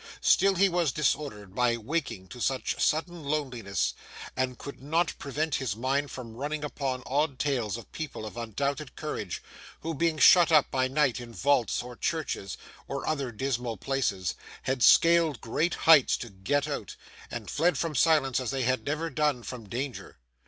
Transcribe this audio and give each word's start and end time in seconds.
Still, 0.21 0.55
he 0.55 0.67
was 0.67 0.91
disordered 0.91 1.53
by 1.53 1.77
waking 1.77 2.27
to 2.29 2.39
such 2.41 2.81
sudden 2.83 3.23
loneliness, 3.23 3.93
and 4.35 4.57
could 4.57 4.81
not 4.81 5.13
prevent 5.19 5.53
his 5.53 5.75
mind 5.75 6.09
from 6.09 6.33
running 6.35 6.63
upon 6.63 7.03
odd 7.05 7.37
tales 7.37 7.77
of 7.77 7.91
people 7.91 8.25
of 8.25 8.35
undoubted 8.35 8.95
courage, 8.95 9.43
who, 9.81 9.93
being 9.93 10.17
shut 10.17 10.51
up 10.51 10.71
by 10.71 10.87
night 10.87 11.19
in 11.21 11.35
vaults 11.35 11.83
or 11.83 11.95
churches, 11.95 12.57
or 12.87 13.07
other 13.07 13.31
dismal 13.31 13.77
places, 13.77 14.33
had 14.63 14.81
scaled 14.81 15.39
great 15.39 15.75
heights 15.75 16.17
to 16.17 16.31
get 16.31 16.67
out, 16.67 16.95
and 17.29 17.51
fled 17.51 17.77
from 17.77 17.93
silence 17.93 18.39
as 18.39 18.49
they 18.49 18.63
had 18.63 18.83
never 18.83 19.11
done 19.11 19.43
from 19.43 19.69
danger. 19.69 20.17